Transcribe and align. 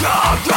die 0.00 0.49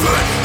Sleep! 0.00 0.39